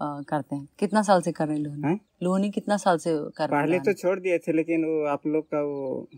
करते 0.00 0.56
हैं। 0.56 0.68
कितना 0.78 1.02
साल 1.02 1.20
से 1.22 1.32
कर 1.32 1.46
रहे 1.46 1.56
हैं 1.56 1.62
लोहनी? 1.64 1.82
हैं? 1.82 2.00
लोहनी 2.22 2.50
कितना 2.50 2.76
साल 2.76 2.98
से 2.98 3.10
कर 3.36 3.48
रहे 3.48 3.60
पहले 3.62 3.78
तो 3.80 3.92
छोड़ 3.92 4.18
दिए 4.20 4.38
थे 4.38 4.52
लेकिन 4.52 4.84
वो 4.84 5.04
आप 5.08 5.26
लोग 5.26 5.44
का 5.44 5.60
वो 5.62 6.08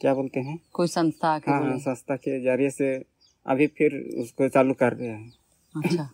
क्या 0.00 0.14
बोलते 0.14 0.40
हैं? 0.40 0.58
कोई 0.72 0.88
संस्था 0.88 1.28
आके 1.28 1.50
हाँ 1.50 1.62
हाँ 1.62 1.78
संस्था 1.78 2.16
के 2.16 2.40
ज़रिए 2.44 2.70
से 2.70 2.94
अभी 3.46 3.66
फिर 3.78 3.96
उसको 4.22 4.48
चालू 4.48 4.74
कर 4.74 4.92
रहे 4.92 5.08
हैं। 5.08 5.32
अच्छा। 5.74 6.08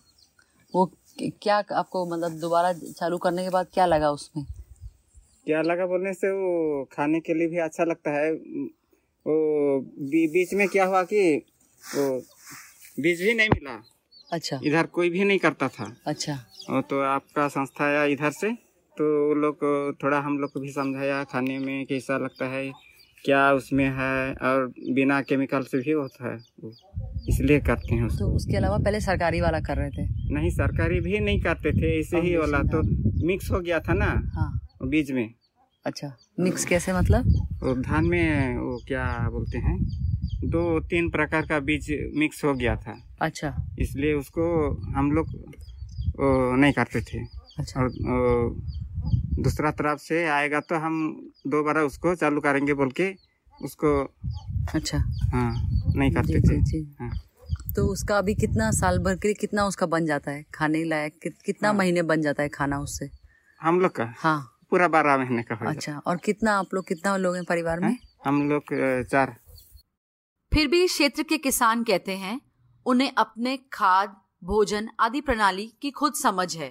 वो 0.75 0.91
क्या 1.17 1.57
आपको 1.57 2.05
मतलब 2.07 2.39
दोबारा 2.41 2.73
चालू 2.73 3.19
करने 3.19 3.43
के 3.45 3.51
बाद 3.51 3.67
क्या 3.75 3.87
लगा 3.87 4.11
उसमें? 4.11 4.45
क्या 5.47 5.63
लगा 5.63 5.87
बोलने 5.87 6.13
से 6.15 6.31
वो 6.33 6.85
खाने 6.93 7.21
के 7.21 7.35
लिए 7.35 7.49
भी 7.49 7.59
अच्छा 7.59 7.85
लगता 7.85 8.11
है। 8.11 8.33
वो 8.33 9.81
बीच 10.33 10.55
में 10.55 10.67
क्या 10.69 10.85
हुआ 10.85 11.03
कि 11.03 11.23
वो 11.83 12.09
बीज 13.01 13.23
भी 13.23 13.35
नहीं 13.35 13.49
मिला। 13.55 13.83
अच्छा। 14.33 14.61
इधर 14.65 14.87
कोई 14.87 15.11
भी 15.11 15.25
नहीं 15.25 15.39
करता 15.39 15.69
था। 15.69 15.95
अच्छा। 16.07 16.39
तो 16.71 17.01
आपका 17.01 17.47
संस्था 17.49 17.85
आया 17.85 18.05
इधर 18.05 18.31
से 18.31 18.51
तो 18.97 19.05
वो 19.29 19.35
लोग 19.35 19.57
थोड़ा 20.03 20.19
हम 20.21 20.39
लोग 20.39 20.53
को 20.53 20.61
भी 20.61 20.69
समझाया 20.73 21.23
खाने 21.25 21.59
में 21.59 21.85
कैसा 21.87 22.17
लगता 22.19 22.47
है 22.49 22.71
क्या 23.25 23.53
उसमें 23.53 23.85
है 23.85 24.33
और 24.49 24.67
बिना 24.95 25.21
केमिकल 25.23 25.63
से 25.63 25.79
भी 25.79 25.91
होता 25.91 26.29
है 26.29 26.37
वो 26.63 26.73
इसलिए 27.29 27.61
करते 27.61 27.95
हैं 27.95 28.05
उसको। 28.05 28.19
तो 28.19 28.31
उसके 28.33 28.57
अलावा 28.57 28.79
पहले 28.79 29.01
सरकारी 29.01 29.41
वाला 29.41 29.61
कर 29.61 29.77
रहे 29.77 29.91
थे? 29.91 30.07
नहीं 30.35 30.51
सरकारी 30.51 31.01
भी 31.01 31.19
नहीं 31.21 31.41
करते 31.41 31.73
थे 31.73 31.99
ऐसे 32.01 32.21
ही 32.21 32.37
वाला 32.37 32.59
तो 32.59 32.83
मिक्स 33.27 33.51
हो 33.51 33.61
गया 33.61 33.81
था 33.81 33.95
ना 33.95 34.13
हाँ। 34.35 34.51
बीज 34.83 35.11
में। 35.13 35.29
अच्छा 35.87 36.13
मिक्स 36.41 36.65
कैसे 36.65 36.93
मतलब? 36.93 37.27
वो 37.63 37.75
धान 37.75 38.05
में 38.05 38.59
वो 38.59 38.77
क्या 38.89 39.07
बोलते 39.31 39.59
हैं 39.59 39.79
दो 40.45 40.81
तीन 40.81 41.11
प्रकार 41.11 41.47
का 41.47 41.59
बीज 41.61 41.87
मिक्स 42.17 42.45
हो 42.45 42.55
गया 42.55 42.77
था। 42.77 42.97
अच्छा। 43.21 43.55
इसलिए 43.79 44.13
उसको 44.15 44.47
हम 44.97 45.13
लोग 45.13 45.27
नहीं 46.21 46.73
करते 46.73 47.01
थे। 47.03 47.19
अच्छा। 47.59 47.81
और 47.81 48.55
दूसरा 49.43 49.71
तरफ़ 49.71 49.99
से 50.01 50.25
आएगा 50.29 50.61
तो 50.61 50.77
हम 50.79 50.95
दोबारा 51.47 51.83
उसको 51.83 52.15
चालू 52.15 52.41
करेंगे 52.41 52.75
बोल 52.75 52.91
के 53.01 53.13
उसको 53.65 53.93
अच्छा। 54.75 54.99
हाँ 55.33 55.51
नहीं 55.97 56.11
करते 56.11 56.41
जी, 56.41 56.49
थे। 56.49 56.61
जी, 56.63 56.81
जी। 56.81 56.97
हाँ। 57.01 57.11
तो 57.77 57.87
उसका 57.87 58.19
अभी 58.19 58.35
कितना 58.35 58.71
साल 58.71 58.99
भर 58.99 59.17
के 59.17 59.29
लिए 59.29 59.35
कितना 59.41 59.65
उसका 59.67 59.87
बन 59.87 60.07
जाता 60.07 60.31
है? 60.31 60.45
खाने 60.55 60.83
लायक 60.85 61.19
कि, 61.23 61.31
कितना 61.47 61.69
हाँ। 61.69 61.77
महीने 61.77 62.03
बन 62.03 62.23
जाता 62.23 62.43
है 62.43 62.49
खाना 62.49 62.79
उससे? 62.81 63.11
हम 63.61 63.81
लोग 63.81 63.93
का? 63.93 64.13
हाँ। 64.19 64.53
पूरा 64.71 64.89
बारह 64.89 65.17
महीने 65.19 65.43
का 65.43 65.55
हो 65.55 65.69
अच्छा 65.69 65.97
और 66.07 66.17
कितना 66.17 66.53
आप 66.59 66.75
लोग 66.75 66.87
कितना 66.89 67.17
लोग 67.17 67.35
हैं 67.37 67.45
परिवार 67.45 67.81
में? 67.81 67.97
हम 68.27 68.49
लोग 68.51 68.73
चार। 69.11 69.37
फिर 70.53 70.67
भी 70.69 70.87
क्षेत्र 70.87 71.23
के 71.23 71.39
किसान 71.39 71.83
कहते 71.85 72.17
हैं 72.17 72.41
उन्हें 72.87 73.13
अपने 73.19 73.57
खाद 73.73 74.17
भोजन 74.47 74.89
आदि 75.01 75.21
प्रणाली 75.21 75.65
की 75.83 75.91
खुद 75.91 76.15
समझ 76.15 76.57
है 76.57 76.69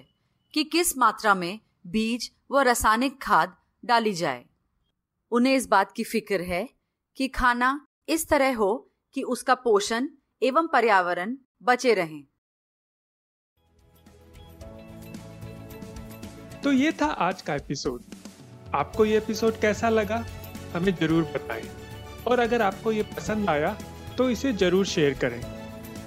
कि 0.54 0.62
किस 0.64 0.96
मात्रा 0.98 1.34
में 1.34 1.58
बीज 1.86 2.30
व 2.50 2.60
रासायनिक 2.60 3.20
खाद 3.22 3.56
डाली 3.84 4.12
जाए। 4.12 4.44
उन्हें 5.32 5.54
इस 5.54 5.66
बात 5.68 5.92
की 5.92 6.04
फ़िक्र 6.04 6.40
है 6.42 6.68
कि 7.16 7.28
खाना 7.28 7.68
इस 8.08 8.28
तरह 8.28 8.54
हो 8.56 8.68
कि 9.14 9.22
उसका 9.22 9.54
पोषण 9.54 10.08
एवं 10.42 10.66
पर्यावरण 10.66 11.36
बचे 11.62 11.92
रहें। 11.94 12.22
तो 16.62 16.72
ये 16.72 16.92
था 16.92 17.06
आज 17.06 17.42
का 17.42 17.54
एपिसोड। 17.54 18.02
आपको 18.74 19.04
ये 19.04 19.16
एपिसोड 19.16 19.60
कैसा 19.60 19.88
लगा, 19.88 20.24
हमें 20.74 20.94
ज़रूर 20.94 21.24
बताएँ। 21.34 21.68
और 22.28 22.40
अगर 22.40 22.62
आपको 22.62 22.92
ये 22.92 23.02
पसंद 23.16 23.50
आया 23.50 23.76
तो 24.18 24.30
इसे 24.30 24.52
ज़रूर 24.54 24.86
शेयर 24.86 25.18
करें। 25.18 25.55